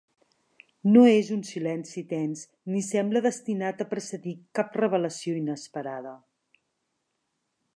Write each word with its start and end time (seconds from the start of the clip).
No 0.93 1.01
és 1.09 1.27
un 1.35 1.43
silenci 1.49 2.03
tens 2.13 2.41
ni 2.75 2.81
sembla 2.87 3.21
destinat 3.25 3.83
a 3.85 3.87
precedir 3.93 4.33
cap 4.61 4.79
revelació 4.83 5.37
inesperada. 5.43 6.15